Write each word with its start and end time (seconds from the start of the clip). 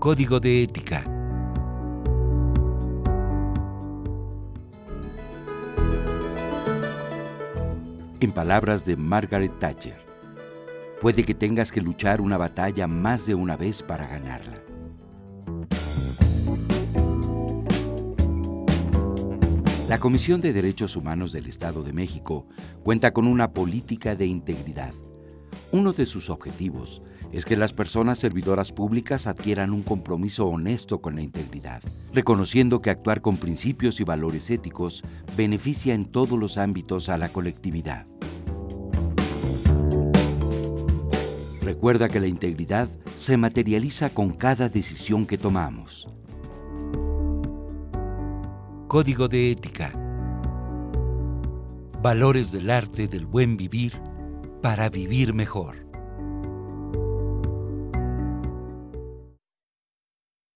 Código 0.00 0.40
de 0.40 0.62
ética. 0.62 1.04
En 8.18 8.32
palabras 8.32 8.86
de 8.86 8.96
Margaret 8.96 9.52
Thatcher, 9.58 10.02
puede 11.02 11.22
que 11.22 11.34
tengas 11.34 11.70
que 11.70 11.82
luchar 11.82 12.22
una 12.22 12.38
batalla 12.38 12.86
más 12.86 13.26
de 13.26 13.34
una 13.34 13.58
vez 13.58 13.82
para 13.82 14.06
ganarla. 14.06 14.62
La 19.86 19.98
Comisión 19.98 20.40
de 20.40 20.54
Derechos 20.54 20.96
Humanos 20.96 21.30
del 21.32 21.46
Estado 21.46 21.82
de 21.82 21.92
México 21.92 22.46
cuenta 22.82 23.12
con 23.12 23.26
una 23.26 23.52
política 23.52 24.16
de 24.16 24.24
integridad. 24.24 24.94
Uno 25.72 25.92
de 25.92 26.04
sus 26.04 26.30
objetivos 26.30 27.00
es 27.30 27.44
que 27.44 27.56
las 27.56 27.72
personas 27.72 28.18
servidoras 28.18 28.72
públicas 28.72 29.28
adquieran 29.28 29.70
un 29.70 29.82
compromiso 29.82 30.48
honesto 30.48 31.00
con 31.00 31.14
la 31.14 31.22
integridad, 31.22 31.80
reconociendo 32.12 32.82
que 32.82 32.90
actuar 32.90 33.20
con 33.20 33.36
principios 33.36 34.00
y 34.00 34.04
valores 34.04 34.50
éticos 34.50 35.02
beneficia 35.36 35.94
en 35.94 36.06
todos 36.06 36.36
los 36.36 36.58
ámbitos 36.58 37.08
a 37.08 37.16
la 37.16 37.28
colectividad. 37.28 38.08
Recuerda 41.62 42.08
que 42.08 42.18
la 42.18 42.26
integridad 42.26 42.88
se 43.16 43.36
materializa 43.36 44.10
con 44.10 44.30
cada 44.30 44.68
decisión 44.68 45.24
que 45.24 45.38
tomamos. 45.38 46.08
Código 48.88 49.28
de 49.28 49.52
ética. 49.52 49.92
Valores 52.02 52.50
del 52.50 52.70
arte 52.70 53.06
del 53.06 53.24
buen 53.24 53.56
vivir 53.56 54.09
para 54.60 54.88
vivir 54.88 55.32
mejor. 55.32 55.89